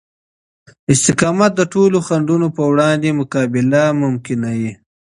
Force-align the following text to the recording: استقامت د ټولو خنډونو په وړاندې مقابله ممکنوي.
استقامت 0.93 1.51
د 1.55 1.61
ټولو 1.73 1.97
خنډونو 2.07 2.47
په 2.57 2.63
وړاندې 2.71 3.17
مقابله 3.19 3.83
ممکنوي. 4.03 4.71